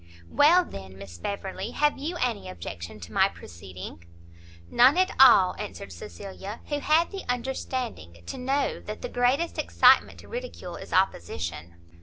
[0.31, 4.03] "Well, then, Miss Beverley, have you any objection to my proceeding?"
[4.67, 10.19] "None at all!" answered Cecilia, who had the understanding to know that the greatest excitement
[10.21, 11.75] to ridicule is opposition.